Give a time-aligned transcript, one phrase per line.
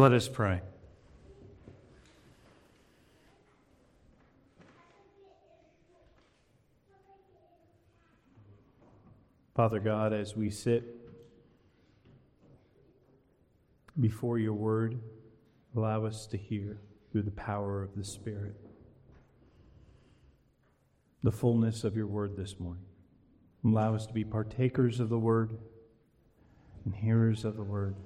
[0.00, 0.62] Let us pray.
[9.54, 10.84] Father God, as we sit
[14.00, 14.98] before your word,
[15.76, 16.80] allow us to hear
[17.12, 18.56] through the power of the Spirit
[21.22, 22.86] the fullness of your word this morning.
[23.66, 25.58] Allow us to be partakers of the word
[26.86, 27.96] and hearers of the word,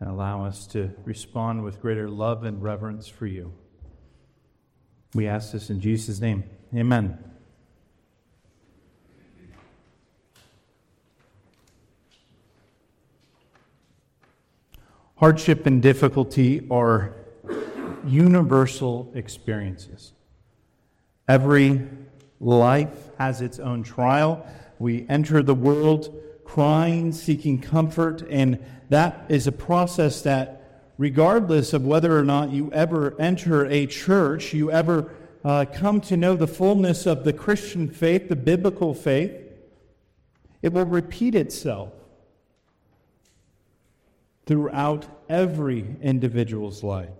[0.00, 3.52] and allow us to respond with greater love and reverence for you.
[5.14, 6.44] We ask this in Jesus' name.
[6.74, 7.18] Amen.
[15.16, 17.14] Hardship and difficulty are
[18.04, 20.12] universal experiences.
[21.28, 21.88] Every
[22.40, 24.46] life has its own trial.
[24.78, 28.58] We enter the world crying, seeking comfort, and
[28.90, 34.52] that is a process that, regardless of whether or not you ever enter a church,
[34.52, 35.12] you ever
[35.44, 39.32] uh, come to know the fullness of the Christian faith, the biblical faith,
[40.62, 41.92] it will repeat itself
[44.46, 47.10] throughout every individual's life.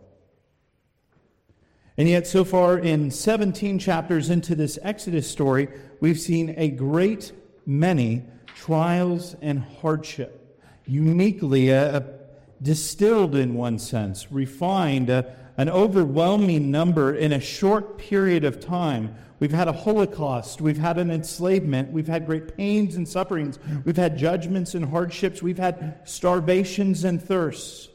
[1.96, 5.68] And yet, so far in 17 chapters into this Exodus story,
[6.00, 7.32] we've seen a great
[7.66, 12.00] many trials and hardship, uniquely uh,
[12.62, 15.22] distilled in one sense, refined, uh,
[15.56, 19.14] an overwhelming number in a short period of time.
[19.38, 20.60] We've had a Holocaust.
[20.60, 21.92] We've had an enslavement.
[21.92, 23.58] We've had great pains and sufferings.
[23.84, 25.42] We've had judgments and hardships.
[25.42, 27.88] We've had starvations and thirsts.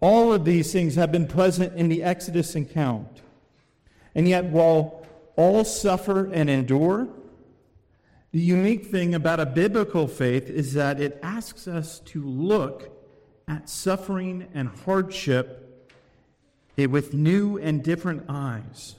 [0.00, 3.22] All of these things have been present in the Exodus account.
[4.14, 5.04] And yet, while
[5.36, 7.08] all suffer and endure,
[8.36, 12.94] the unique thing about a biblical faith is that it asks us to look
[13.48, 15.90] at suffering and hardship
[16.76, 18.96] eh, with new and different eyes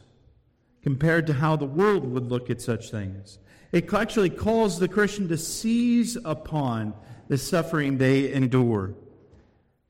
[0.81, 3.37] compared to how the world would look at such things.
[3.71, 6.95] It actually calls the Christian to seize upon
[7.27, 8.95] the suffering they endure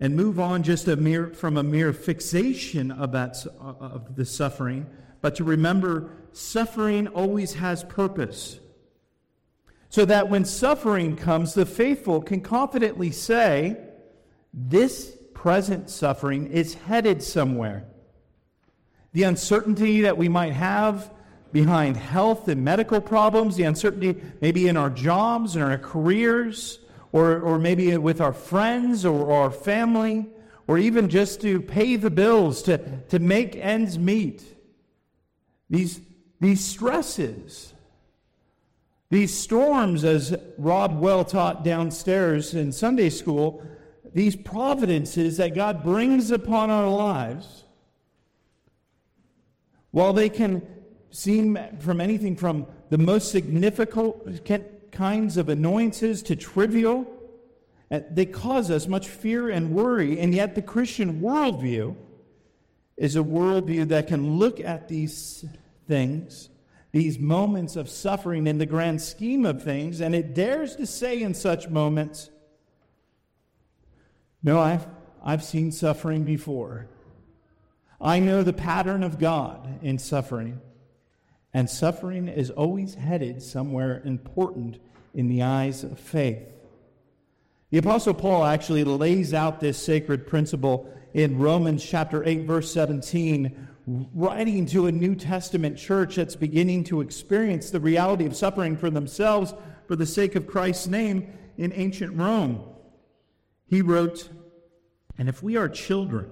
[0.02, 4.26] and move on just a mere, from a mere fixation of, that, uh, of the
[4.26, 4.88] suffering,
[5.22, 8.60] but to remember suffering always has purpose.
[9.98, 13.78] So that when suffering comes, the faithful can confidently say,
[14.54, 17.84] This present suffering is headed somewhere.
[19.14, 21.12] The uncertainty that we might have
[21.52, 26.78] behind health and medical problems, the uncertainty maybe in our jobs and our careers,
[27.12, 30.28] or, or maybe with our friends or our family,
[30.68, 32.78] or even just to pay the bills, to,
[33.10, 34.44] to make ends meet.
[35.72, 36.00] These,
[36.40, 37.74] these stresses,
[39.10, 43.64] these storms, as Rob well taught downstairs in Sunday school,
[44.14, 47.64] these providences that God brings upon our lives,
[49.92, 50.62] while they can
[51.10, 57.08] seem from anything from the most significant kinds of annoyances to trivial.
[57.90, 61.96] They cause us much fear and worry, and yet the Christian worldview
[62.98, 65.46] is a worldview that can look at these
[65.88, 66.50] things,
[66.92, 71.22] these moments of suffering in the grand scheme of things, and it dares to say
[71.22, 72.30] in such moments,
[74.42, 74.88] No, I've,
[75.24, 76.88] I've seen suffering before.
[78.00, 80.62] I know the pattern of God in suffering.
[81.54, 84.78] And suffering is always headed somewhere important
[85.14, 86.54] in the eyes of faith.
[87.72, 93.68] The Apostle Paul actually lays out this sacred principle in Romans chapter 8, verse 17,
[93.88, 98.90] writing to a New Testament church that's beginning to experience the reality of suffering for
[98.90, 99.54] themselves
[99.88, 102.64] for the sake of Christ's name in ancient Rome.
[103.66, 104.30] He wrote,
[105.18, 106.30] And if we are children,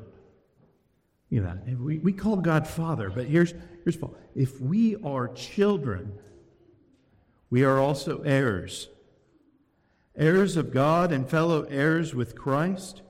[1.30, 4.16] you know, we, we call God Father, but here's, here's Paul.
[4.36, 6.12] If we are children,
[7.50, 8.90] we are also heirs,
[10.16, 13.02] heirs of God and fellow heirs with Christ.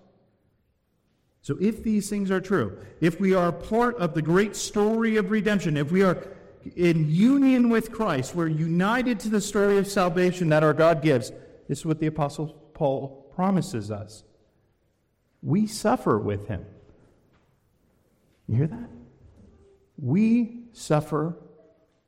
[1.46, 5.30] So, if these things are true, if we are part of the great story of
[5.30, 6.28] redemption, if we are
[6.76, 11.32] in union with Christ, we're united to the story of salvation that our God gives,
[11.68, 14.24] this is what the Apostle Paul promises us.
[15.44, 16.66] We suffer with him.
[18.48, 18.90] You hear that?
[19.98, 21.38] We suffer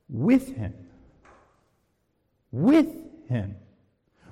[0.10, 0.74] with him
[2.51, 2.88] with
[3.28, 3.56] him.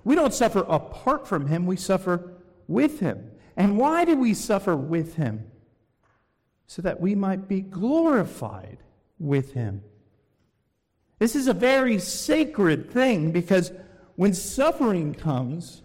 [0.04, 2.34] We don't suffer apart from him, we suffer
[2.68, 3.32] with him.
[3.58, 5.46] And why do we suffer with him?
[6.68, 8.80] So that we might be glorified
[9.20, 9.84] with him.
[11.20, 13.72] This is a very sacred thing because
[14.16, 15.84] when suffering comes,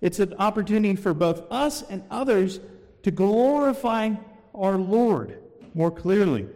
[0.00, 2.60] it's an opportunity for both us and others
[3.02, 4.14] to glorify
[4.54, 5.38] our Lord
[5.74, 6.48] more clearly.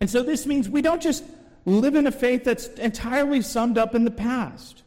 [0.00, 1.24] And so this means we don't just
[1.64, 4.82] live in a faith that's entirely summed up in the past.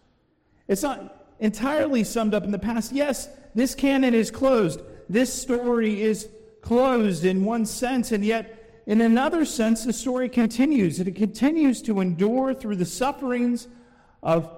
[0.67, 2.93] It's not entirely summed up in the past.
[2.93, 4.79] Yes, this canon is closed.
[5.09, 6.29] This story is
[6.61, 10.99] closed in one sense, and yet, in another sense, the story continues.
[10.99, 13.67] And it continues to endure through the sufferings
[14.23, 14.49] of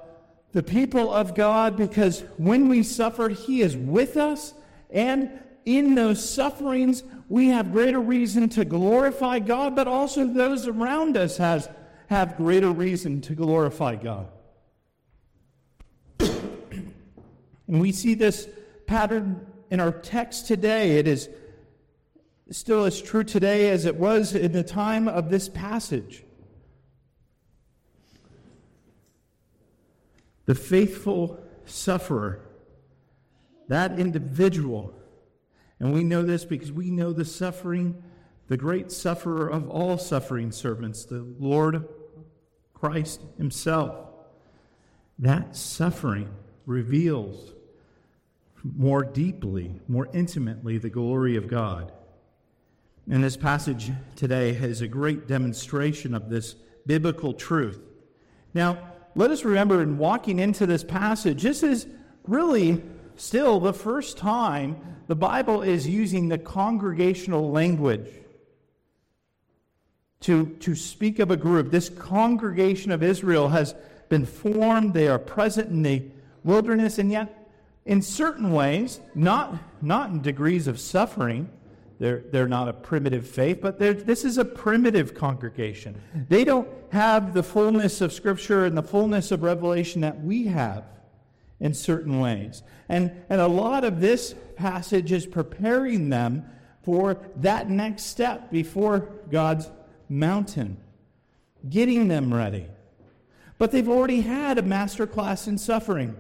[0.51, 4.53] the people of God because when we suffer, He is with us.
[4.91, 5.31] And
[5.65, 11.38] in those sufferings, we have greater reason to glorify God, but also those around us
[11.38, 11.67] has,
[12.09, 14.27] have greater reason to glorify God.
[17.67, 18.47] And we see this
[18.85, 20.97] pattern in our text today.
[20.97, 21.29] It is
[22.51, 26.23] still as true today as it was in the time of this passage.
[30.45, 32.39] The faithful sufferer,
[33.67, 34.94] that individual,
[35.79, 38.03] and we know this because we know the suffering,
[38.47, 41.88] the great sufferer of all suffering servants, the Lord
[42.75, 43.95] Christ Himself.
[45.17, 46.29] That suffering
[46.67, 47.54] reveals
[48.75, 51.91] more deeply, more intimately, the glory of God.
[53.09, 56.56] And this passage today is a great demonstration of this
[56.88, 57.79] biblical truth.
[58.53, 58.79] Now,
[59.13, 61.85] let us remember in walking into this passage, this is
[62.23, 62.81] really
[63.15, 64.77] still the first time
[65.07, 68.09] the Bible is using the congregational language
[70.21, 71.69] to, to speak of a group.
[71.69, 73.75] This congregation of Israel has
[74.09, 76.03] been formed, they are present in the
[76.44, 77.44] wilderness, and yet,
[77.85, 81.49] in certain ways, not, not in degrees of suffering.
[81.99, 86.01] They're, they're not a primitive faith, but this is a primitive congregation.
[86.27, 90.83] They don't have the fullness of Scripture and the fullness of revelation that we have
[91.59, 92.63] in certain ways.
[92.89, 96.45] And, and a lot of this passage is preparing them
[96.83, 99.69] for that next step before God's
[100.09, 100.77] mountain,
[101.69, 102.67] getting them ready.
[103.57, 106.15] But they've already had a master class in suffering.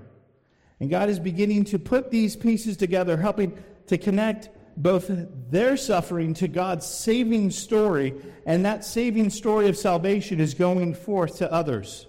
[0.79, 3.57] And God is beginning to put these pieces together, helping
[3.87, 5.09] to connect both
[5.49, 8.13] their suffering to God's saving story,
[8.45, 12.07] and that saving story of salvation is going forth to others.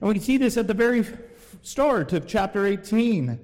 [0.00, 1.04] And we can see this at the very
[1.62, 3.38] start of chapter 18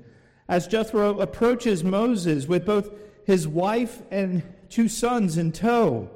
[0.48, 2.90] as Jethro approaches Moses with both
[3.24, 6.10] his wife and two sons in tow.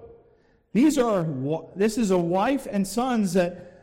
[0.73, 1.25] These are
[1.77, 3.74] this is a wife and sons that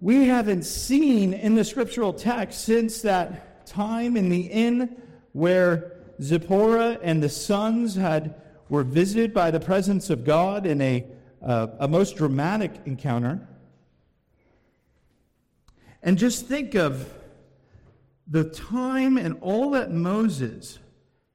[0.00, 4.96] we haven't seen in the scriptural text since that time in the inn
[5.32, 5.92] where
[6.22, 8.34] Zipporah and the sons had
[8.68, 11.04] were visited by the presence of God in a,
[11.42, 13.46] uh, a most dramatic encounter.
[16.02, 17.12] And just think of
[18.26, 20.78] the time and all that Moses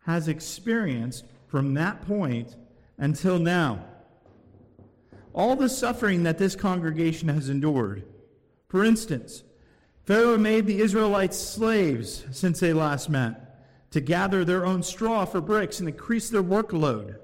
[0.06, 2.56] has experienced from that point
[2.98, 3.86] until now.
[5.34, 8.06] All the suffering that this congregation has endured.
[8.76, 9.46] For instance,
[10.04, 15.40] Pharaoh made the Israelites slaves since they last met to gather their own straw for
[15.40, 17.16] bricks and increase their workload.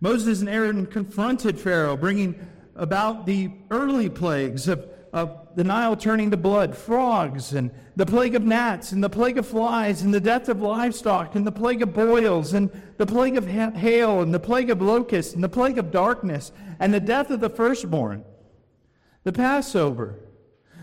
[0.00, 2.38] Moses and Aaron confronted Pharaoh, bringing
[2.76, 8.36] about the early plagues of of the Nile turning to blood, frogs, and the plague
[8.36, 11.82] of gnats, and the plague of flies, and the death of livestock, and the plague
[11.82, 15.78] of boils, and the plague of hail, and the plague of locusts, and the plague
[15.78, 18.24] of darkness, and the death of the firstborn.
[19.24, 20.20] The Passover.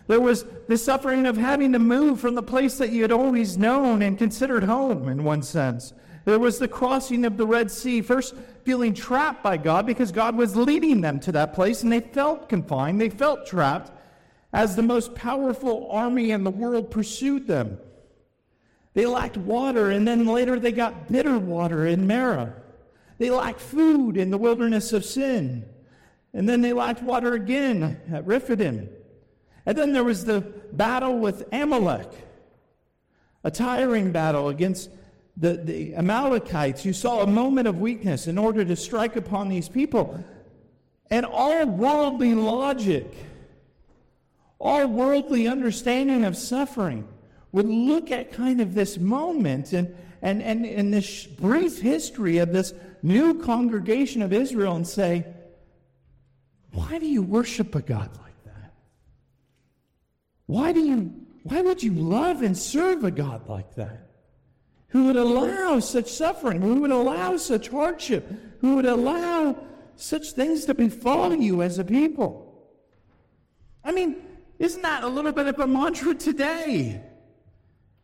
[0.07, 3.57] There was the suffering of having to move from the place that you had always
[3.57, 5.93] known and considered home, in one sense.
[6.25, 10.35] There was the crossing of the Red Sea, first feeling trapped by God because God
[10.35, 13.91] was leading them to that place, and they felt confined, they felt trapped
[14.53, 17.77] as the most powerful army in the world pursued them.
[18.93, 22.53] They lacked water, and then later they got bitter water in Marah.
[23.17, 25.65] They lacked food in the wilderness of Sin.
[26.33, 28.89] And then they lacked water again at Rephidim.
[29.65, 30.41] And then there was the
[30.71, 32.09] battle with Amalek,
[33.43, 34.89] a tiring battle against
[35.37, 36.85] the, the Amalekites.
[36.85, 40.23] You saw a moment of weakness in order to strike upon these people.
[41.09, 43.13] And all worldly logic
[44.63, 47.05] all worldly understanding of suffering
[47.51, 52.53] would look at kind of this moment and, and, and, and this brief history of
[52.53, 55.25] this new congregation of Israel and say,
[56.71, 58.09] why do you worship a God?
[60.53, 64.07] Why do you why would you love and serve a God like that?
[64.89, 68.31] Who would allow such suffering, who would allow such hardship,
[68.61, 69.57] who would allow
[69.95, 72.69] such things to befall you as a people?
[73.83, 74.17] I mean,
[74.59, 77.01] isn't that a little bit of a mantra today?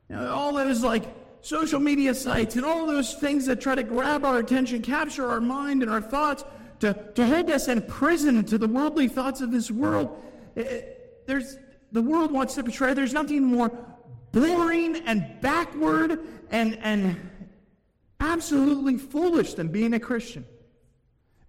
[0.10, 1.04] You know, all those like
[1.42, 5.40] social media sites and all those things that try to grab our attention, capture our
[5.40, 6.44] mind and our thoughts,
[6.80, 10.20] to, to hold us in prison to the worldly thoughts of this world.
[10.56, 10.82] It, eh,
[11.28, 11.60] there's,
[11.92, 13.72] the world wants to portray there's nothing more
[14.32, 16.20] boring and backward
[16.52, 17.30] and, and
[18.20, 20.46] absolutely foolish than being a Christian.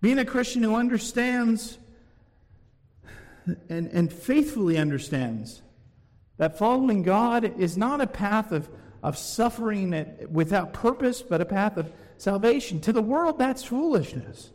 [0.01, 1.79] Being a Christian who understands
[3.69, 5.63] and, and faithfully understands
[6.39, 8.69] that following God is not a path of,
[9.03, 12.81] of suffering without purpose, but a path of salvation.
[12.81, 14.51] To the world, that's foolishness.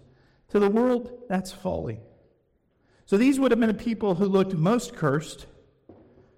[0.50, 2.00] To the world, that's folly.
[3.06, 5.46] So these would have been the people who looked most cursed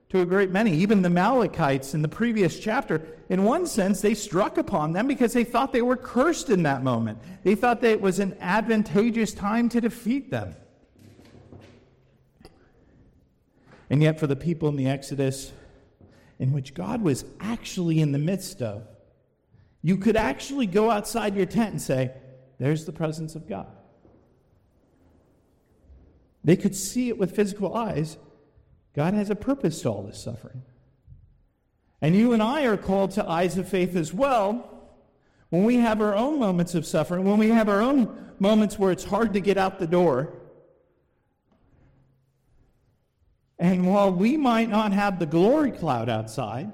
[0.09, 0.73] to a great many.
[0.73, 5.33] Even the Amalekites in the previous chapter, in one sense, they struck upon them because
[5.33, 7.19] they thought they were cursed in that moment.
[7.43, 10.55] They thought that it was an advantageous time to defeat them.
[13.89, 15.51] And yet, for the people in the Exodus,
[16.39, 18.87] in which God was actually in the midst of,
[19.81, 22.11] you could actually go outside your tent and say,
[22.59, 23.67] There's the presence of God.
[26.43, 28.17] They could see it with physical eyes.
[28.97, 30.63] God has a purpose to all this suffering.
[32.01, 34.73] And you and I are called to eyes of faith as well
[35.49, 38.91] when we have our own moments of suffering, when we have our own moments where
[38.91, 40.33] it's hard to get out the door
[43.59, 46.71] And while we might not have the glory cloud outside,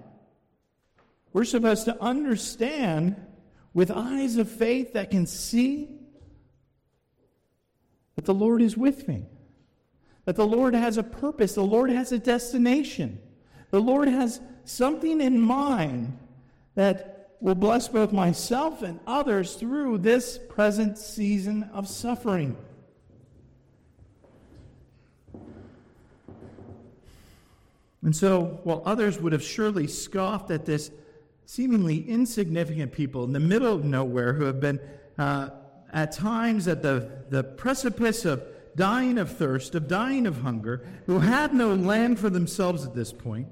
[1.32, 3.16] we're supposed to understand
[3.74, 5.90] with eyes of faith that can see
[8.16, 9.26] that the Lord is with me,
[10.26, 13.20] that the Lord has a purpose, the Lord has a destination,
[13.72, 16.18] the Lord has something in mind
[16.76, 22.56] that will bless both myself and others through this present season of suffering.
[28.02, 30.92] And so, while others would have surely scoffed at this
[31.46, 34.80] seemingly insignificant people in the middle of nowhere who have been
[35.18, 35.50] uh,
[35.92, 38.44] at times at the, the precipice of
[38.76, 43.14] dying of thirst, of dying of hunger, who had no land for themselves at this
[43.14, 43.48] point,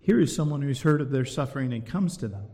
[0.00, 2.46] here is someone who's heard of their suffering and comes to them.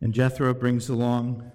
[0.00, 1.50] And Jethro brings along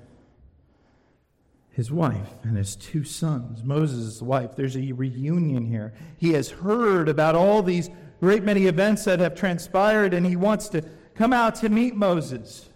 [1.71, 4.55] his wife and his two sons, Moses' wife.
[4.55, 5.93] There's a reunion here.
[6.17, 7.89] He has heard about all these
[8.19, 10.83] great many events that have transpired, and he wants to
[11.15, 12.69] come out to meet Moses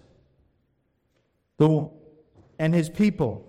[1.58, 1.90] the,
[2.60, 3.46] and his people.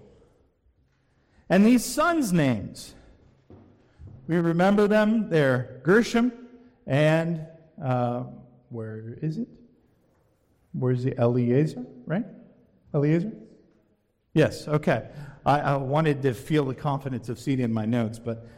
[1.48, 2.94] And these sons' names,
[4.26, 5.28] we remember them.
[5.28, 6.32] They're Gershom
[6.86, 7.46] and
[7.82, 8.24] uh,
[8.68, 9.48] where is it?
[10.72, 12.24] Where's the Eliezer, right?
[12.92, 13.32] Eliezer?
[14.32, 15.08] Yes, okay.
[15.46, 18.48] I, I wanted to feel the confidence of seeing in my notes, but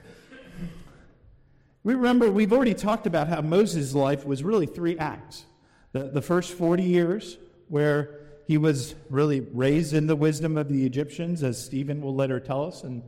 [1.85, 5.45] we remember we've already talked about how Moses' life was really three acts.
[5.93, 7.39] The, the first 40 years,
[7.69, 12.39] where he was really raised in the wisdom of the Egyptians, as Stephen will later
[12.39, 13.03] tell us in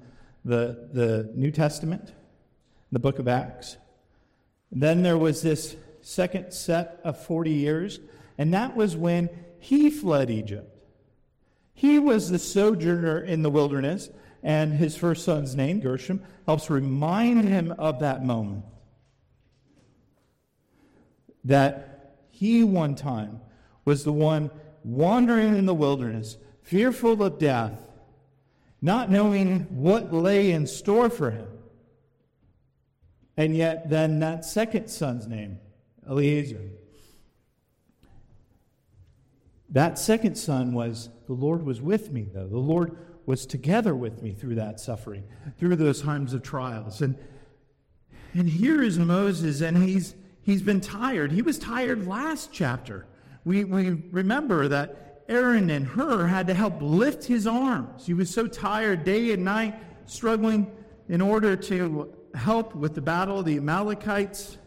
[0.45, 2.12] the, the New Testament,
[2.90, 3.76] the book of Acts.
[4.73, 8.00] Then there was this second set of 40 years,
[8.37, 9.30] and that was when
[9.61, 10.75] he fled Egypt.
[11.73, 14.11] He was the sojourner in the wilderness,
[14.42, 18.64] and his first son's name, Gershom, helps remind him of that moment.
[21.45, 23.40] That he one time
[23.85, 24.50] was the one
[24.85, 27.80] wandering in the wilderness, fearful of death,
[28.80, 31.49] not knowing what lay in store for him.
[33.37, 35.58] And yet, then that second son's name,
[36.08, 36.70] Eliezer,
[39.70, 42.47] that second son was, the Lord was with me, though.
[42.47, 45.25] The Lord was together with me through that suffering,
[45.58, 47.02] through those times of trials.
[47.02, 47.16] And,
[48.32, 51.32] and here is Moses, and he's, he's been tired.
[51.32, 53.06] He was tired last chapter.
[53.49, 58.05] We, we remember that Aaron and Hur had to help lift his arms.
[58.05, 59.75] He was so tired day and night,
[60.05, 60.71] struggling
[61.09, 64.59] in order to help with the battle of the Amalekites.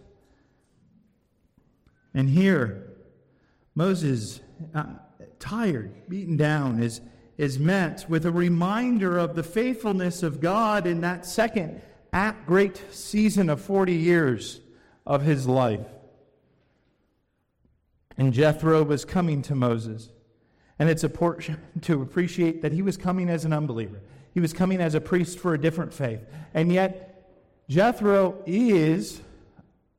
[2.16, 2.96] And here,
[3.76, 4.40] Moses
[4.74, 4.86] uh,
[5.38, 7.02] tired, beaten down, is,
[7.38, 12.82] is met with a reminder of the faithfulness of God in that second at great
[12.90, 14.60] season of 40 years
[15.06, 15.86] of his life.
[18.22, 20.10] And Jethro was coming to Moses.
[20.78, 24.00] And it's important to appreciate that he was coming as an unbeliever.
[24.36, 26.20] He was coming as a priest for a different faith.
[26.54, 27.34] And yet,
[27.68, 29.22] Jethro is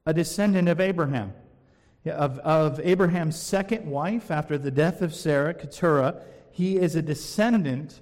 [0.07, 1.33] a descendant of Abraham
[2.07, 6.23] of, of Abraham's second wife after the death of Sarah, Keturah.
[6.52, 7.99] He is a descendant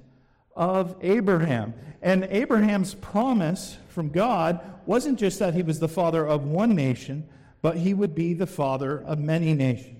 [0.54, 1.72] of Abraham.
[2.02, 7.26] And Abraham's promise from God wasn't just that he was the father of one nation,
[7.62, 9.96] but he would be the father of many nations.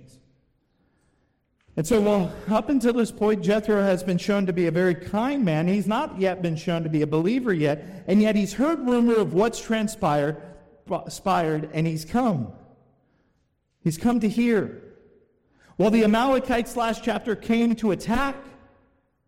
[1.76, 4.94] And so, while up until this point, Jethro has been shown to be a very
[4.94, 8.52] kind man, he's not yet been shown to be a believer yet, and yet he's
[8.54, 10.36] heard rumor of what's transpired,
[10.86, 12.52] transpired and he's come.
[13.82, 14.82] He's come to hear.
[15.76, 18.36] While the Amalekites last chapter came to attack,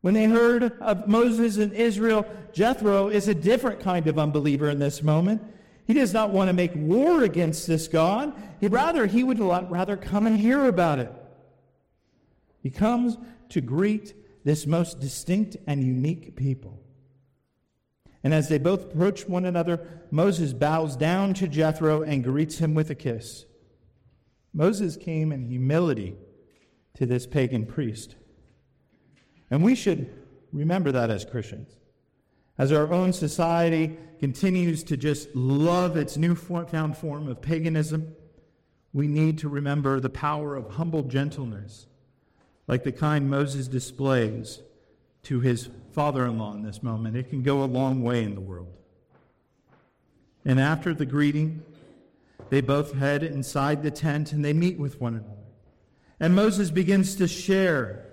[0.02, 4.80] when they heard of Moses and Israel, Jethro is a different kind of unbeliever in
[4.80, 5.42] this moment.
[5.86, 8.34] He does not want to make war against this God.
[8.60, 11.12] He'd rather, he would rather come and hear about it.
[12.62, 13.18] He comes
[13.50, 14.14] to greet
[14.44, 16.80] this most distinct and unique people.
[18.24, 22.74] And as they both approach one another, Moses bows down to Jethro and greets him
[22.74, 23.46] with a kiss.
[24.54, 26.16] Moses came in humility
[26.94, 28.14] to this pagan priest.
[29.50, 30.12] And we should
[30.52, 31.76] remember that as Christians.
[32.58, 38.14] As our own society continues to just love its newfound form of paganism,
[38.92, 41.86] we need to remember the power of humble gentleness,
[42.66, 44.60] like the kind Moses displays
[45.24, 47.16] to his father in law in this moment.
[47.16, 48.72] It can go a long way in the world.
[50.44, 51.62] And after the greeting,
[52.50, 55.36] they both head inside the tent and they meet with one another.
[56.18, 58.06] And Moses begins to share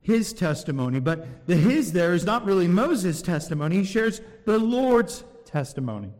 [0.00, 3.76] his testimony, but the his there is not really Moses' testimony.
[3.76, 6.10] He shares the Lord's testimony.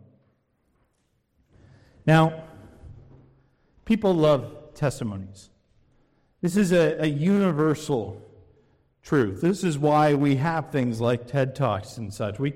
[2.06, 2.44] Now,
[3.84, 5.50] people love testimonies.
[6.40, 8.20] This is a, a universal
[9.02, 9.42] truth.
[9.42, 12.38] This is why we have things like TED Talks and such.
[12.38, 12.54] We,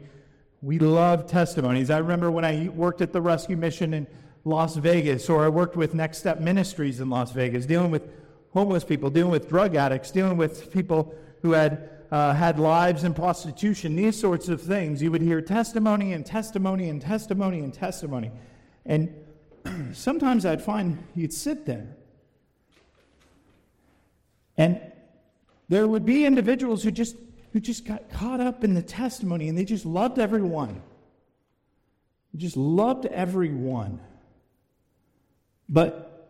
[0.63, 1.91] we love testimonies.
[1.91, 4.07] I remember when I worked at the rescue mission in
[4.45, 8.09] Las Vegas, or I worked with Next Step Ministries in Las Vegas, dealing with
[8.55, 13.13] homeless people, dealing with drug addicts, dealing with people who had uh, had lives in
[13.13, 15.03] prostitution, these sorts of things.
[15.03, 18.31] You would hear testimony and testimony and testimony and testimony.
[18.87, 19.13] And
[19.93, 21.97] sometimes I'd find you'd sit there.
[24.57, 24.81] And
[25.69, 27.17] there would be individuals who just
[27.53, 30.83] who just got caught up in the testimony and they just loved everyone.
[32.35, 34.01] Just loved everyone.
[35.69, 36.29] But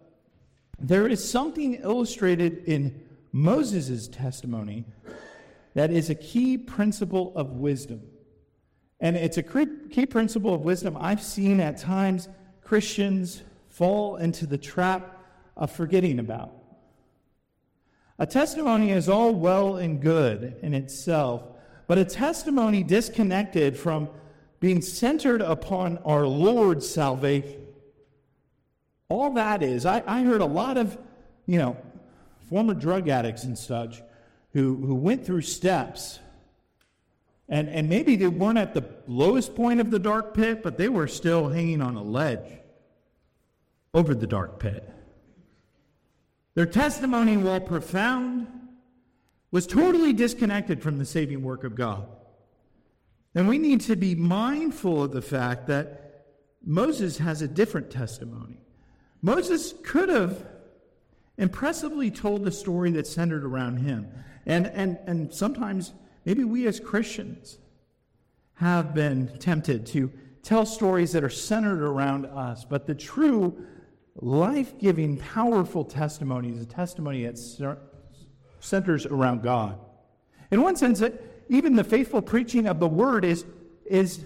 [0.79, 3.01] there is something illustrated in
[3.33, 4.85] Moses' testimony
[5.73, 8.03] that is a key principle of wisdom.
[9.01, 12.29] And it's a key principle of wisdom I've seen at times
[12.63, 15.25] Christians fall into the trap
[15.57, 16.53] of forgetting about.
[18.19, 21.43] A testimony is all well and good in itself,
[21.87, 24.09] but a testimony disconnected from
[24.61, 27.67] being centered upon our Lord's salvation.
[29.09, 30.97] All that is, I, I heard a lot of,
[31.47, 31.77] you know,
[32.49, 34.01] former drug addicts and such
[34.53, 36.21] who, who went through steps.
[37.49, 40.89] And, and maybe they weren't at the lowest point of the dark pit, but they
[40.89, 42.61] were still hanging on a ledge
[43.93, 44.89] over the dark pit.
[46.55, 48.47] Their testimony, while profound,
[49.51, 52.07] was totally disconnected from the saving work of God.
[53.35, 56.27] And we need to be mindful of the fact that
[56.65, 58.59] Moses has a different testimony.
[59.23, 60.47] Moses could have
[61.37, 64.09] impressively told the story that centered around him.
[64.47, 65.93] And, and, and sometimes,
[66.25, 67.59] maybe we as Christians
[68.55, 70.13] have been tempted to
[70.43, 73.67] tell stories that are centered around us, but the true
[74.17, 77.39] life giving, powerful testimony is a testimony that
[78.61, 79.79] centers around God.
[80.51, 81.03] In one sense,
[81.49, 83.45] even the faithful preaching of the word is,
[83.85, 84.25] is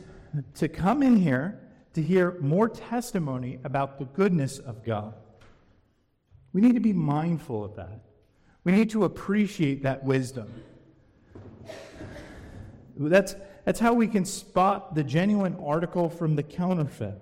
[0.55, 1.61] to come in here
[1.95, 5.15] to hear more testimony about the goodness of God.
[6.53, 8.01] We need to be mindful of that.
[8.65, 10.53] We need to appreciate that wisdom.
[12.97, 17.21] That's, that's how we can spot the genuine article from the counterfeit.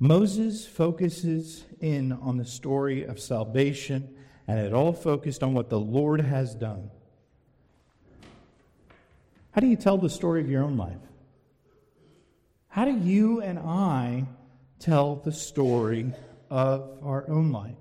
[0.00, 4.14] Moses focuses in on the story of salvation,
[4.46, 6.90] and it all focused on what the Lord has done.
[9.50, 11.00] How do you tell the story of your own life?
[12.68, 14.26] How do you and I
[14.78, 16.12] tell the story
[16.48, 17.74] of our own life?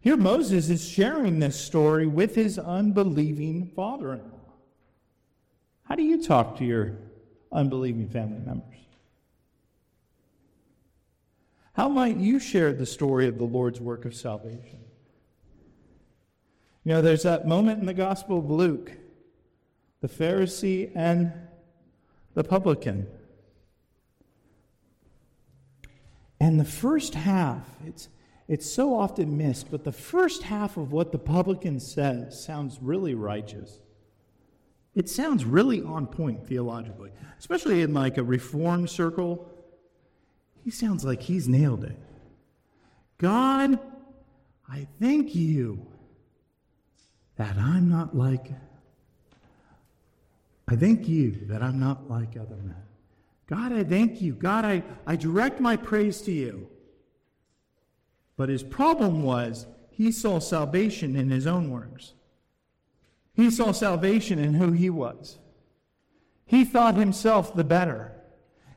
[0.00, 4.54] Here, Moses is sharing this story with his unbelieving father in law.
[5.82, 6.96] How do you talk to your
[7.52, 8.78] unbelieving family members?
[11.72, 14.80] How might you share the story of the Lord's work of salvation?
[16.84, 18.92] You know, there's that moment in the Gospel of Luke
[20.00, 21.32] the Pharisee and
[22.34, 23.06] the publican.
[26.40, 28.08] And the first half, it's,
[28.48, 33.14] it's so often missed, but the first half of what the publican says sounds really
[33.14, 33.78] righteous.
[34.94, 39.48] It sounds really on point theologically, especially in like a reformed circle.
[40.64, 41.96] He sounds like he's nailed it.
[43.18, 43.78] God,
[44.68, 45.86] I thank you
[47.36, 48.50] that I'm not like,
[50.68, 52.76] I thank you that I'm not like other men.
[53.46, 54.34] God, I thank you.
[54.34, 56.68] God, I, I direct my praise to you.
[58.36, 62.14] But his problem was he saw salvation in his own works.
[63.40, 65.38] He saw salvation in who he was.
[66.44, 68.12] He thought himself the better.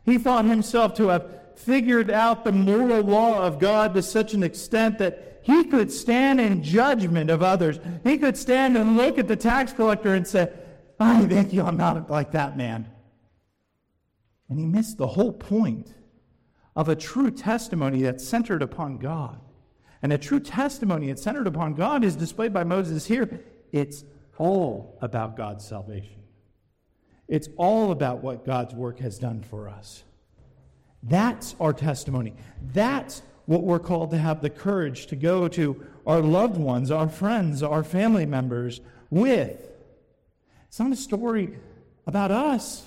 [0.05, 4.41] He thought himself to have figured out the moral law of God to such an
[4.41, 7.77] extent that he could stand in judgment of others.
[8.05, 10.49] He could stand and look at the tax collector and say,
[10.97, 12.89] I thank you, I'm not like that man.
[14.47, 15.93] And he missed the whole point
[16.73, 19.41] of a true testimony that's centered upon God.
[20.01, 23.41] And a true testimony that's centered upon God is displayed by Moses here.
[23.73, 24.05] It's
[24.37, 26.21] all about God's salvation.
[27.27, 30.03] It's all about what God's work has done for us.
[31.01, 32.33] That's our testimony.
[32.73, 37.09] That's what we're called to have the courage to go to our loved ones, our
[37.09, 39.69] friends, our family members with.
[40.67, 41.57] It's not a story
[42.07, 42.85] about us.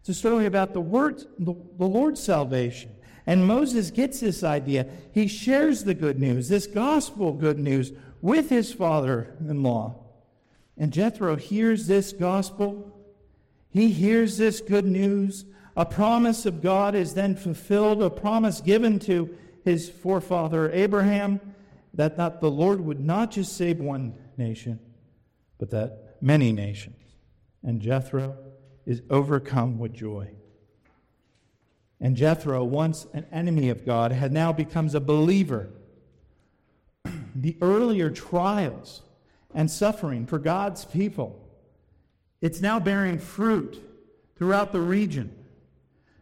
[0.00, 2.90] It's a story about the word, the, the Lord's salvation.
[3.26, 4.86] And Moses gets this idea.
[5.12, 9.99] He shares the good news, this gospel good news, with his father in law.
[10.80, 12.90] And Jethro hears this gospel.
[13.68, 15.44] He hears this good news.
[15.76, 21.38] A promise of God is then fulfilled, a promise given to his forefather Abraham
[21.92, 24.80] that, that the Lord would not just save one nation,
[25.58, 26.96] but that many nations.
[27.62, 28.38] And Jethro
[28.86, 30.30] is overcome with joy.
[32.00, 35.68] And Jethro, once an enemy of God, had now becomes a believer.
[37.34, 39.02] the earlier trials
[39.54, 41.40] and suffering for God's people.
[42.40, 43.82] It's now bearing fruit
[44.36, 45.34] throughout the region.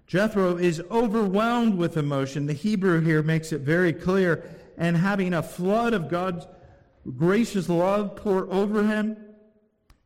[0.07, 2.47] Jethro is overwhelmed with emotion.
[2.47, 4.43] The Hebrew here makes it very clear.
[4.77, 6.47] And having a flood of God's
[7.17, 9.17] gracious love pour over him,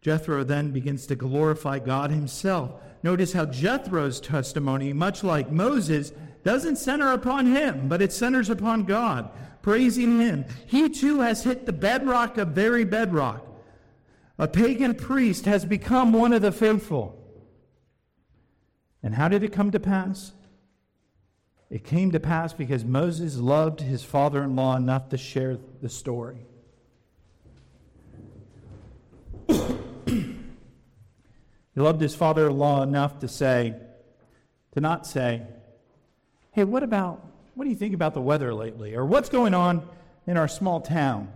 [0.00, 2.72] Jethro then begins to glorify God himself.
[3.02, 8.84] Notice how Jethro's testimony, much like Moses, doesn't center upon him, but it centers upon
[8.84, 9.30] God
[9.62, 10.44] praising Him.
[10.66, 13.46] He too has hit the bedrock of very bedrock.
[14.38, 17.18] A pagan priest has become one of the faithful.
[19.02, 20.32] And how did it come to pass?
[21.70, 25.88] It came to pass because Moses loved his father in law enough to share the
[25.88, 26.46] story.
[29.48, 30.34] he
[31.76, 33.74] loved his father in law enough to say,
[34.72, 35.42] to not say,
[36.50, 38.94] hey, what about what do you think about the weather lately?
[38.94, 39.86] Or what's going on
[40.26, 41.32] in our small town?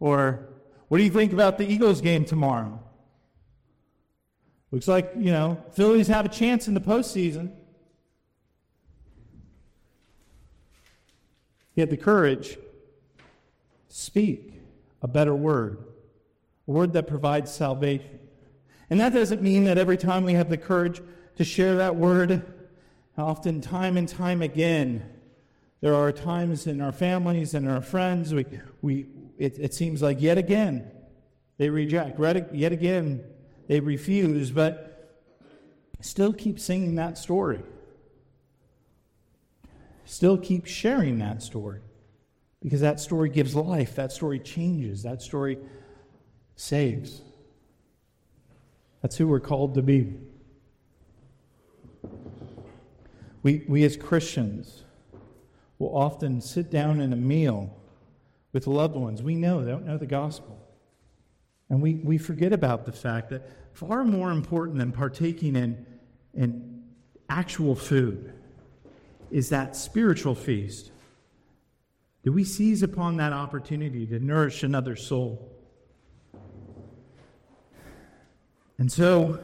[0.00, 0.48] Or
[0.88, 2.80] what do you think about the Eagles game tomorrow?
[4.70, 7.52] Looks like, you know, Phillies have a chance in the postseason.
[11.74, 12.58] He had the courage
[13.88, 14.52] speak
[15.00, 15.78] a better word,
[16.66, 18.18] a word that provides salvation.
[18.90, 21.00] And that doesn't mean that every time we have the courage
[21.36, 22.42] to share that word,
[23.18, 25.04] Often, time and time again,
[25.80, 28.46] there are times in our families and our friends, we,
[28.80, 29.06] we,
[29.38, 30.88] it, it seems like yet again
[31.56, 32.20] they reject,
[32.54, 33.24] yet again
[33.66, 35.18] they refuse, but
[36.00, 37.60] still keep singing that story.
[40.04, 41.80] Still keep sharing that story
[42.62, 45.58] because that story gives life, that story changes, that story
[46.54, 47.22] saves.
[49.02, 50.14] That's who we're called to be.
[53.48, 54.84] We, we as Christians
[55.78, 57.74] will often sit down in a meal
[58.52, 60.60] with loved ones we know they don't know the gospel.
[61.70, 65.86] And we, we forget about the fact that far more important than partaking in,
[66.34, 66.82] in
[67.30, 68.34] actual food
[69.30, 70.90] is that spiritual feast.
[72.24, 75.50] Do we seize upon that opportunity to nourish another soul?
[78.76, 79.42] And so,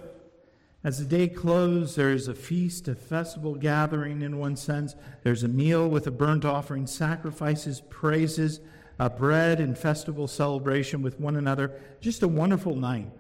[0.85, 4.95] as the day closed, there's a feast, a festival gathering in one sense.
[5.23, 8.61] There's a meal with a burnt offering, sacrifices, praises,
[8.99, 11.73] a bread and festival celebration with one another.
[12.03, 13.11] Just a wonderful night.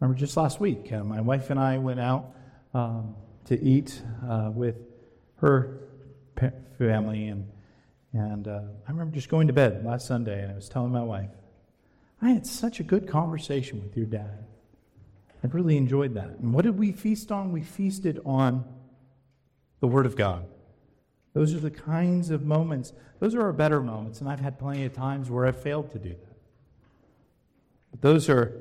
[0.00, 2.34] Remember, just last week, uh, my wife and I went out
[2.74, 4.76] um, to eat uh, with
[5.36, 5.78] her
[6.78, 7.48] family, and
[8.12, 11.02] and uh, I remember just going to bed last Sunday, and I was telling my
[11.02, 11.30] wife,
[12.20, 14.46] I had such a good conversation with your dad.
[15.44, 16.30] I really enjoyed that.
[16.40, 17.52] And what did we feast on?
[17.52, 18.64] We feasted on
[19.80, 20.46] the Word of God.
[21.34, 24.20] Those are the kinds of moments, those are our better moments.
[24.20, 26.36] And I've had plenty of times where I've failed to do that.
[27.90, 28.58] But those are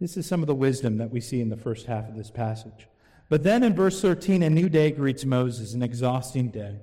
[0.00, 2.30] This is some of the wisdom that we see in the first half of this
[2.30, 2.88] passage.
[3.28, 6.80] But then in verse 13, a new day greets Moses, an exhausting day.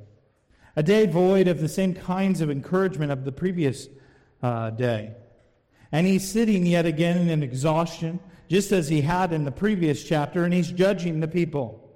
[0.78, 3.90] A day void of the same kinds of encouragement of the previous
[4.42, 5.16] uh, day.
[5.92, 10.44] And he's sitting yet again in exhaustion, just as he had in the previous chapter,
[10.44, 11.88] and he's judging the people.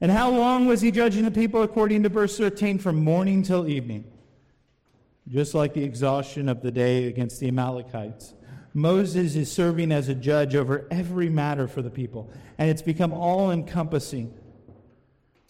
[0.00, 2.78] And how long was he judging the people according to verse 13?
[2.78, 4.04] From morning till evening.
[5.26, 8.34] Just like the exhaustion of the day against the Amalekites.
[8.72, 13.12] Moses is serving as a judge over every matter for the people, and it's become
[13.12, 14.32] all encompassing.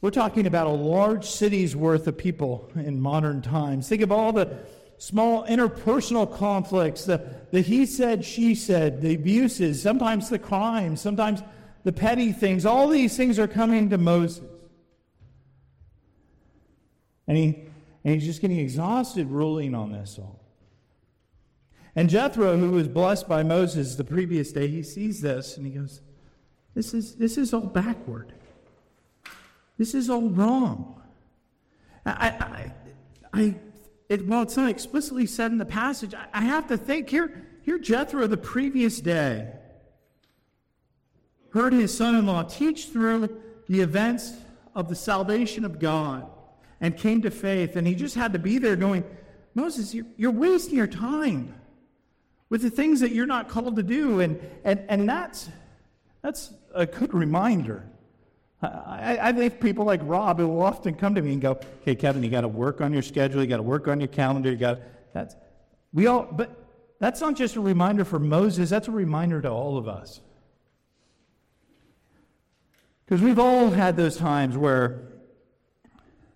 [0.00, 3.88] We're talking about a large city's worth of people in modern times.
[3.88, 4.56] Think of all the
[4.98, 11.42] small interpersonal conflicts, the, the he said, she said, the abuses, sometimes the crimes, sometimes
[11.84, 12.66] the petty things.
[12.66, 14.44] All these things are coming to Moses.
[17.26, 17.64] And, he,
[18.04, 20.40] and he's just getting exhausted ruling on this all.
[21.94, 25.72] And Jethro, who was blessed by Moses the previous day, he sees this and he
[25.72, 26.00] goes,
[26.74, 28.32] This is, this is all backward.
[29.78, 31.00] This is all wrong.
[32.04, 32.72] I, I,
[33.32, 33.54] I
[34.08, 36.14] it, well, it's not explicitly said in the passage.
[36.14, 39.52] I, I have to think here, here Jethro the previous day
[41.50, 44.32] heard his son in law teach through the events
[44.74, 46.28] of the salvation of God
[46.80, 47.76] and came to faith.
[47.76, 49.04] And he just had to be there going,
[49.54, 51.54] Moses, you're, you're wasting your time
[52.48, 54.20] with the things that you're not called to do.
[54.20, 55.48] And, and, and that's,
[56.22, 57.84] that's a good reminder.
[58.60, 61.94] I, I think people like Rob who will often come to me and go, "Okay,
[61.94, 63.40] Kevin, you got to work on your schedule.
[63.40, 64.50] You got to work on your calendar.
[64.50, 64.80] You got
[65.12, 65.36] that's
[65.92, 66.50] we all, but
[66.98, 68.70] that's not just a reminder for Moses.
[68.70, 70.20] That's a reminder to all of us.
[73.04, 75.00] Because we've all had those times where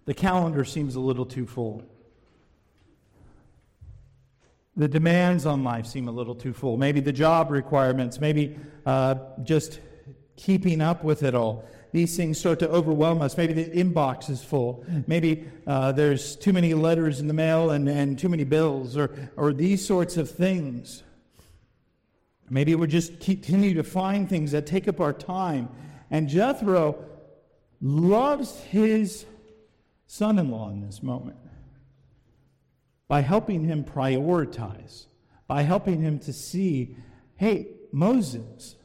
[0.04, 1.82] the calendar seems a little too full.
[4.76, 6.78] The demands on life seem a little too full.
[6.78, 8.56] Maybe the job requirements, maybe
[8.86, 9.80] uh, just
[10.36, 11.64] keeping up with it all.
[11.92, 13.36] These things start to overwhelm us.
[13.36, 14.84] Maybe the inbox is full.
[15.06, 19.30] Maybe uh, there's too many letters in the mail and, and too many bills, or,
[19.36, 21.02] or these sorts of things.
[22.48, 25.68] Maybe we just continue to find things that take up our time.
[26.10, 27.04] And Jethro
[27.80, 29.26] loves his
[30.06, 31.38] son in law in this moment
[33.06, 35.06] by helping him prioritize,
[35.46, 36.96] by helping him to see
[37.36, 38.76] hey, Moses,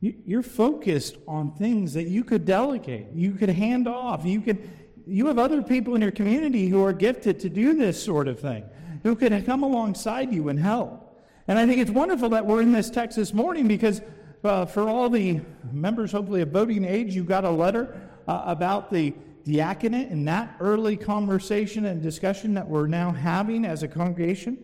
[0.00, 4.68] you're focused on things that you could delegate, you could hand off, you could.
[5.06, 8.38] You have other people in your community who are gifted to do this sort of
[8.38, 8.64] thing,
[9.02, 11.20] who could come alongside you and help.
[11.48, 14.02] And I think it's wonderful that we're in this text this morning because
[14.44, 15.40] uh, for all the
[15.72, 19.12] members, hopefully, of voting age, you got a letter uh, about the
[19.44, 24.58] diaconate and that early conversation and discussion that we're now having as a congregation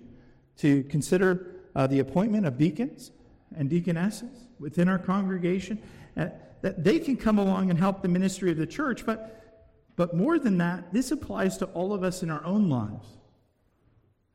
[0.58, 3.10] to consider uh, the appointment of deacons
[3.56, 5.80] and deaconesses within our congregation.
[6.16, 6.26] Uh,
[6.62, 9.62] that they can come along and help the ministry of the church, but,
[9.94, 13.06] but more than that, this applies to all of us in our own lives.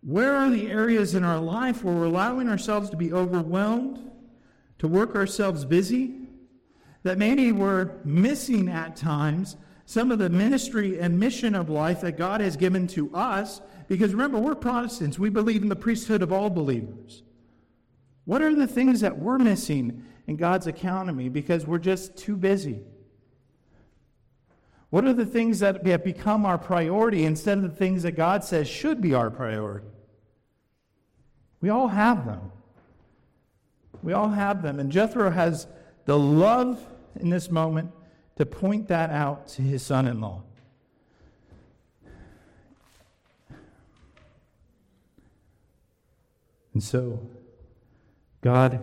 [0.02, 4.12] Where are the areas in our life where we're allowing ourselves to be overwhelmed,
[4.80, 6.16] to work ourselves busy,
[7.04, 12.18] that maybe we're missing at times some of the ministry and mission of life that
[12.18, 13.62] God has given to us.
[13.88, 15.20] Because remember, we're Protestants.
[15.20, 17.24] We believe in the priesthood of all believers.
[18.26, 22.82] What are the things that we're missing in God's economy because we're just too busy?
[24.90, 28.44] What are the things that have become our priority instead of the things that God
[28.44, 29.88] says should be our priority?
[31.62, 32.52] We all have them.
[34.04, 34.80] We all have them.
[34.80, 35.68] And Jethro has
[36.06, 36.86] the love
[37.20, 37.92] in this moment
[38.38, 40.44] to point that out to his son in law.
[46.74, 47.20] And so,
[48.42, 48.82] God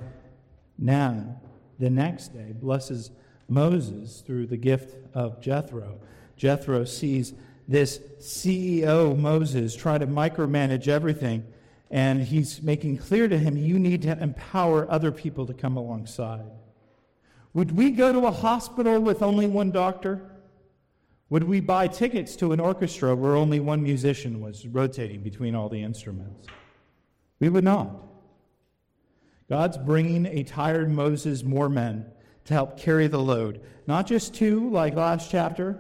[0.79, 1.41] now,
[1.79, 3.11] the next day, blesses
[3.49, 5.99] Moses through the gift of Jethro.
[6.37, 7.35] Jethro sees
[7.67, 11.45] this CEO, Moses, try to micromanage everything,
[11.91, 16.47] and he's making clear to him you need to empower other people to come alongside.
[17.55, 20.23] Would we go to a hospital with only one doctor?
[21.31, 25.69] Would we buy tickets to an orchestra where only one musician was rotating between all
[25.69, 26.47] the instruments?
[27.41, 27.91] We would not.
[29.49, 32.07] God's bringing a tired Moses more men
[32.45, 33.63] to help carry the load.
[33.87, 35.79] Not just two, like last chapter,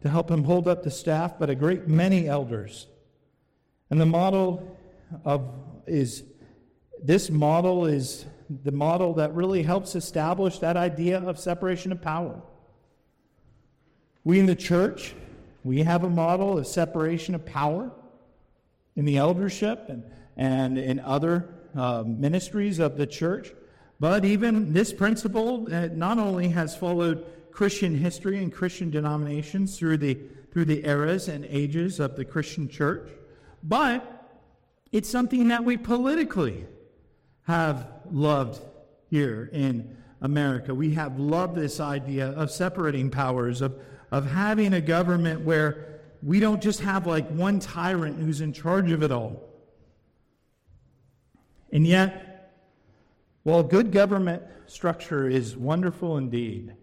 [0.00, 2.86] to help him hold up the staff, but a great many elders.
[3.90, 4.76] And the model
[5.24, 5.48] of
[5.86, 6.24] is
[7.02, 12.40] this model is the model that really helps establish that idea of separation of power.
[14.24, 15.14] We in the church,
[15.64, 17.90] we have a model of separation of power
[18.94, 20.04] in the eldership and,
[20.36, 23.52] and in other uh, ministries of the church.
[24.00, 29.98] But even this principle uh, not only has followed Christian history and Christian denominations through
[29.98, 30.18] the,
[30.52, 33.08] through the eras and ages of the Christian church,
[33.62, 34.28] but
[34.90, 36.66] it's something that we politically
[37.42, 38.60] have loved
[39.08, 40.74] here in America.
[40.74, 43.74] We have loved this idea of separating powers, of,
[44.10, 48.90] of having a government where we don't just have like one tyrant who's in charge
[48.92, 49.51] of it all.
[51.72, 52.52] And yet,
[53.42, 56.74] while good government structure is wonderful indeed,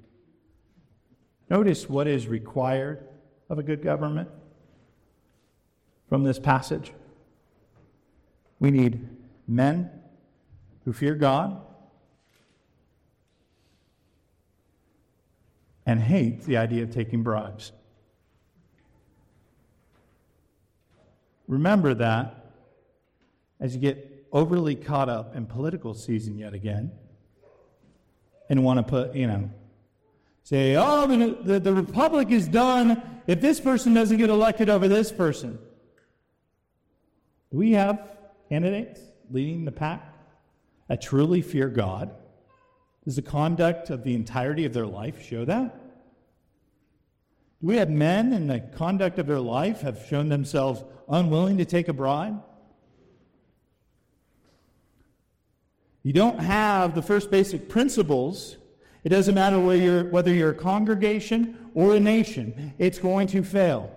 [1.50, 3.08] notice what is required
[3.50, 4.30] of a good government
[6.10, 6.92] from this passage.
[8.60, 9.08] We need
[9.48, 9.92] men
[10.84, 11.62] who fear God
[15.86, 17.72] and hate the idea of taking bribes.
[21.48, 22.39] Remember that
[23.60, 26.92] as you get overly caught up in political season yet again
[28.50, 29.50] and want to put, you know,
[30.44, 31.06] say, oh,
[31.44, 35.60] the, the, republic is done if this person doesn't get elected over this person.
[37.52, 38.18] Do we have
[38.50, 40.14] candidates leading the pack
[40.88, 42.12] that truly fear God?
[43.06, 45.76] Does the conduct of the entirety of their life show that?
[47.62, 51.66] Do we have men in the conduct of their life have shown themselves unwilling to
[51.66, 52.42] take a bribe?
[56.04, 58.58] You don't have the first basic principles.
[59.04, 63.44] It doesn't matter whether you're, whether you're a congregation or a nation, it's going to
[63.44, 63.96] fail.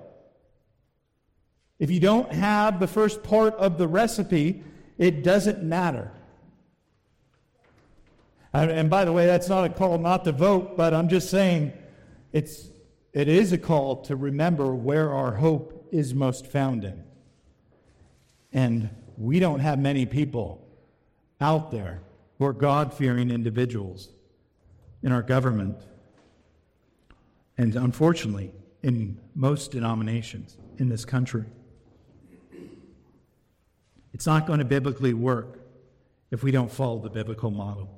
[1.78, 4.62] If you don't have the first part of the recipe,
[4.98, 6.12] it doesn't matter.
[8.52, 11.72] And by the way, that's not a call not to vote, but I'm just saying
[12.32, 12.68] it's,
[13.12, 17.02] it is a call to remember where our hope is most found in.
[18.52, 20.62] And we don't have many people
[21.42, 22.00] out there
[22.38, 24.08] who are God fearing individuals
[25.02, 25.76] in our government.
[27.58, 28.52] And unfortunately,
[28.82, 31.44] in most denominations in this country.
[34.14, 35.58] It's not going to biblically work
[36.30, 37.88] if we don't follow the biblical model.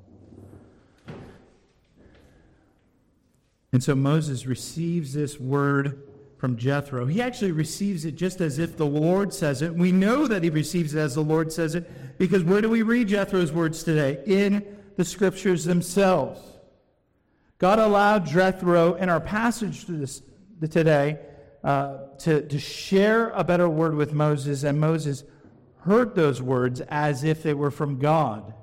[3.71, 6.01] And so Moses receives this word
[6.37, 7.05] from Jethro.
[7.05, 9.73] He actually receives it just as if the Lord says it.
[9.73, 12.81] We know that he receives it as the Lord says it because where do we
[12.81, 14.21] read Jethro's words today?
[14.25, 16.41] In the scriptures themselves.
[17.57, 21.19] God allowed Jethro in our passage today
[21.63, 25.23] uh, to, to share a better word with Moses, and Moses
[25.81, 28.53] heard those words as if they were from God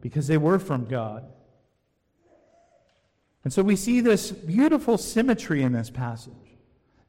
[0.00, 1.24] because they were from God.
[3.44, 6.32] And so we see this beautiful symmetry in this passage.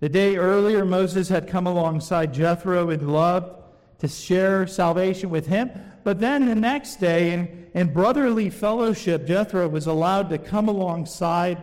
[0.03, 3.63] The day earlier, Moses had come alongside Jethro in love
[3.99, 5.71] to share salvation with him.
[6.03, 11.61] But then the next day, in, in brotherly fellowship, Jethro was allowed to come alongside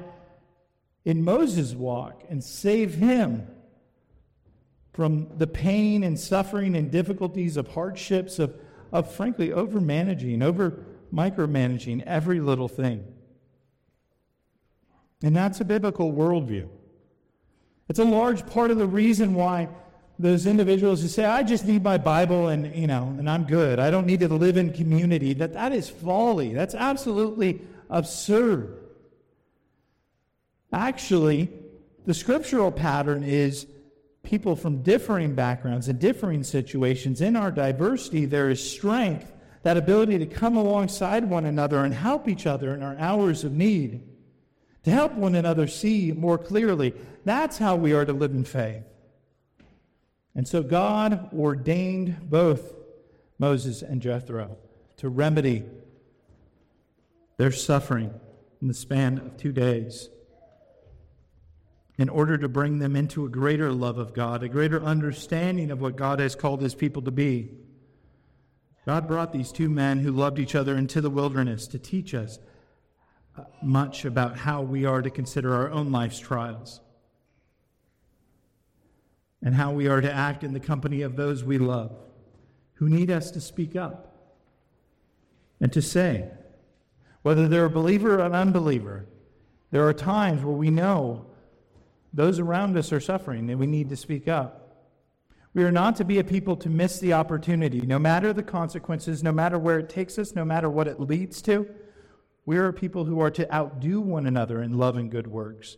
[1.05, 3.47] in Moses' walk and save him
[4.95, 8.59] from the pain and suffering and difficulties of hardships of,
[8.91, 13.05] of frankly, over managing, over micromanaging every little thing.
[15.23, 16.71] And that's a biblical worldview.
[17.91, 19.69] It's a large part of the reason why
[20.17, 23.81] those individuals who say, I just need my Bible and, you know, and I'm good.
[23.81, 25.35] I don't need to live in community.
[25.35, 26.55] That, that is folly.
[26.55, 28.79] That's absolutely absurd.
[30.73, 31.51] Actually,
[32.07, 33.67] the scriptural pattern is
[34.23, 37.21] people from differing backgrounds and differing situations.
[37.21, 39.33] In our diversity, there is strength,
[39.65, 43.51] that ability to come alongside one another and help each other in our hours of
[43.51, 44.10] need
[44.85, 46.95] to help one another see more clearly.
[47.25, 48.85] That's how we are to live in faith.
[50.35, 52.73] And so God ordained both
[53.39, 54.57] Moses and Jethro
[54.99, 55.65] to remedy
[57.37, 58.15] their suffering
[58.61, 60.09] in the span of two days
[61.99, 65.81] in order to bring them into a greater love of God, a greater understanding of
[65.81, 67.51] what God has called his people to be.
[68.87, 72.39] God brought these two men who loved each other into the wilderness to teach us
[73.63, 76.81] much about how we are to consider our own life's trials
[79.43, 81.93] and how we are to act in the company of those we love
[82.75, 84.15] who need us to speak up
[85.61, 86.29] and to say,
[87.23, 89.07] whether they're a believer or an unbeliever,
[89.71, 91.27] there are times where we know
[92.13, 94.57] those around us are suffering and we need to speak up.
[95.53, 99.23] We are not to be a people to miss the opportunity, no matter the consequences,
[99.23, 101.69] no matter where it takes us, no matter what it leads to.
[102.47, 105.77] We are people who are to outdo one another in love and good works.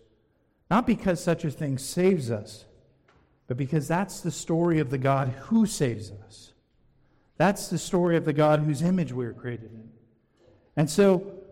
[0.70, 2.64] Not because such a thing saves us,
[3.46, 6.52] but because that's the story of the God who saves us.
[7.36, 9.90] That's the story of the God whose image we are created in.
[10.76, 11.42] And so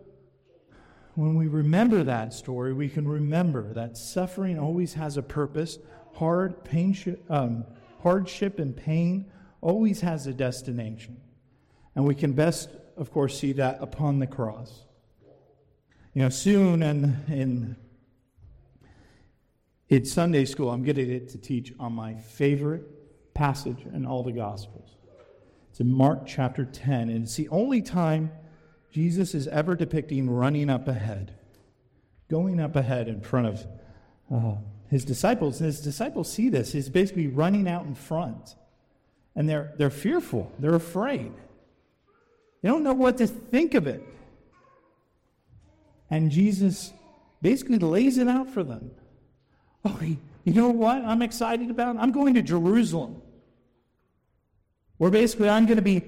[1.15, 5.77] when we remember that story, we can remember that suffering always has a purpose.
[6.15, 6.95] Hard pain,
[7.29, 7.65] um,
[8.01, 11.17] hardship and pain always has a destination.
[11.95, 14.85] And we can best, of course, see that upon the cross.
[16.13, 17.75] You know, soon in, in,
[19.87, 24.33] in Sunday school, I'm getting it to teach on my favorite passage in all the
[24.33, 24.89] Gospels.
[25.69, 28.29] It's in Mark chapter 10, and it's the only time
[28.91, 31.33] Jesus is ever depicting running up ahead,
[32.29, 33.67] going up ahead in front of
[34.29, 34.55] uh,
[34.89, 35.61] his disciples.
[35.61, 36.73] And his disciples see this.
[36.73, 38.55] He's basically running out in front.
[39.33, 41.31] And they're, they're fearful, they're afraid.
[42.61, 44.03] They don't know what to think of it.
[46.11, 46.93] And Jesus
[47.41, 48.91] basically lays it out for them.
[49.83, 49.99] Oh,
[50.43, 51.95] you know what I'm excited about?
[51.97, 53.21] I'm going to Jerusalem,
[54.97, 56.03] where basically I'm going to be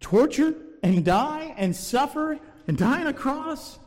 [0.00, 3.78] tortured and die and suffer and die on a cross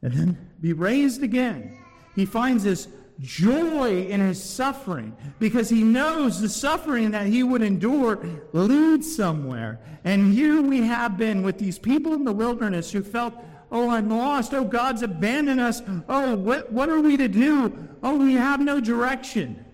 [0.00, 1.78] and then be raised again.
[2.16, 2.88] He finds this
[3.20, 9.80] joy in his suffering because he knows the suffering that he would endure leads somewhere.
[10.04, 13.34] And here we have been with these people in the wilderness who felt,
[13.70, 14.54] oh, I'm lost.
[14.54, 15.82] Oh, God's abandoned us.
[16.08, 17.88] Oh, what, what are we to do?
[18.02, 19.64] Oh, we have no direction.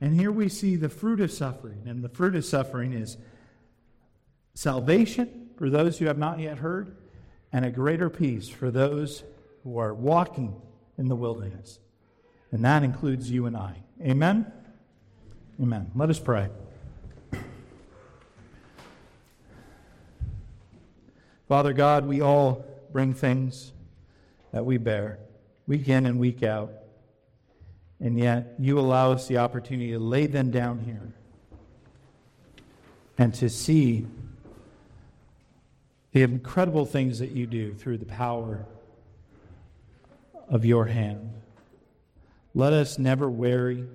[0.00, 1.82] And here we see the fruit of suffering.
[1.86, 3.16] And the fruit of suffering is
[4.54, 6.96] salvation for those who have not yet heard,
[7.52, 9.24] and a greater peace for those
[9.64, 10.54] who are walking
[10.96, 11.80] in the wilderness.
[12.50, 13.76] And that includes you and I.
[14.02, 14.50] Amen?
[15.60, 15.90] Amen.
[15.94, 16.48] Let us pray.
[21.48, 23.72] Father God, we all bring things
[24.52, 25.18] that we bear
[25.66, 26.72] week in and week out.
[28.00, 31.12] And yet, you allow us the opportunity to lay them down here
[33.18, 34.06] and to see
[36.12, 38.64] the incredible things that you do through the power
[40.48, 41.32] of your hand.
[42.58, 43.86] Let us never weary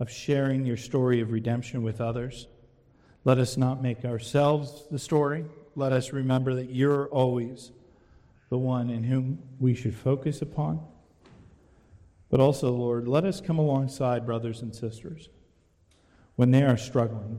[0.00, 2.48] of sharing your story of redemption with others.
[3.22, 5.44] Let us not make ourselves the story.
[5.76, 7.70] Let us remember that you're always
[8.50, 10.84] the one in whom we should focus upon.
[12.30, 15.28] But also, Lord, let us come alongside brothers and sisters
[16.34, 17.38] when they are struggling,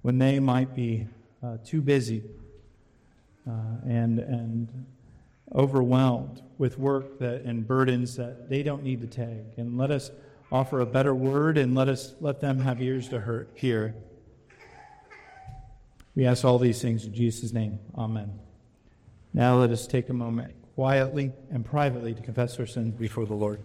[0.00, 1.06] when they might be
[1.40, 2.24] uh, too busy
[3.48, 4.86] uh, and, and
[5.54, 9.58] overwhelmed with work that, and burdens that they don't need to take.
[9.58, 10.10] And let us
[10.50, 13.48] offer a better word and let us let them have ears to hear.
[13.54, 13.94] hear.
[16.14, 17.78] We ask all these things in Jesus' name.
[17.96, 18.38] Amen.
[19.32, 23.34] Now let us take a moment quietly and privately to confess our sins before the
[23.34, 23.60] Lord.